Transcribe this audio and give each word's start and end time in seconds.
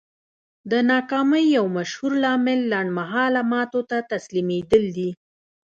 د 0.71 0.73
ناکامۍ 0.91 1.45
يو 1.57 1.65
مشهور 1.77 2.11
لامل 2.23 2.59
لنډ 2.71 2.89
مهاله 2.99 3.41
ماتو 3.51 3.81
ته 3.89 3.97
تسليمېدل 4.11 4.83
دي. 4.97 5.09